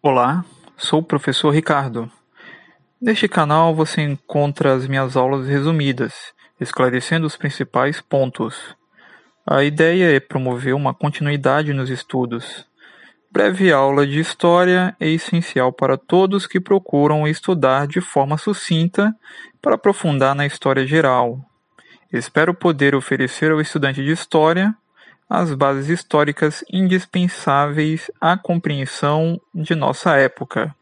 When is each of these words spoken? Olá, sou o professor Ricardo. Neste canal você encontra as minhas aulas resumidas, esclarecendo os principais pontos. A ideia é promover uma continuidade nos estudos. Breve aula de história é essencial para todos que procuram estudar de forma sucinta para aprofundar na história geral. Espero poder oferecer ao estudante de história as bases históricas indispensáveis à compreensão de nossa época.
Olá, 0.00 0.44
sou 0.76 1.00
o 1.00 1.02
professor 1.02 1.50
Ricardo. 1.50 2.08
Neste 3.02 3.26
canal 3.26 3.74
você 3.74 4.00
encontra 4.00 4.72
as 4.72 4.86
minhas 4.86 5.16
aulas 5.16 5.48
resumidas, 5.48 6.32
esclarecendo 6.60 7.26
os 7.26 7.36
principais 7.36 8.00
pontos. 8.00 8.76
A 9.44 9.64
ideia 9.64 10.14
é 10.14 10.20
promover 10.20 10.72
uma 10.72 10.94
continuidade 10.94 11.72
nos 11.72 11.90
estudos. 11.90 12.64
Breve 13.28 13.72
aula 13.72 14.06
de 14.06 14.20
história 14.20 14.94
é 15.00 15.08
essencial 15.08 15.72
para 15.72 15.98
todos 15.98 16.46
que 16.46 16.60
procuram 16.60 17.26
estudar 17.26 17.88
de 17.88 18.00
forma 18.00 18.38
sucinta 18.38 19.12
para 19.60 19.74
aprofundar 19.74 20.32
na 20.32 20.46
história 20.46 20.86
geral. 20.86 21.40
Espero 22.12 22.54
poder 22.54 22.94
oferecer 22.94 23.50
ao 23.50 23.60
estudante 23.60 24.00
de 24.04 24.12
história 24.12 24.72
as 25.28 25.52
bases 25.54 25.88
históricas 25.88 26.64
indispensáveis 26.72 28.10
à 28.20 28.36
compreensão 28.36 29.40
de 29.54 29.74
nossa 29.74 30.16
época. 30.16 30.74